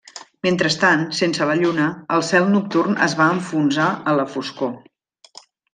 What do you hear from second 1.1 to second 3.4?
sense la lluna, el cel nocturn es va